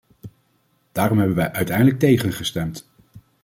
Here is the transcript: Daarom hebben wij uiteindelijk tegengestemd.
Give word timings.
Daarom 0.91 1.17
hebben 1.17 1.35
wij 1.35 1.51
uiteindelijk 1.51 1.99
tegengestemd. 1.99 2.89